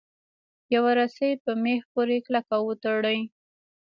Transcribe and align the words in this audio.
یوه 0.75 0.91
رسۍ 0.99 1.31
په 1.43 1.51
میخ 1.63 1.81
پورې 1.93 2.15
کلکه 2.25 2.55
وتړئ. 2.67 3.19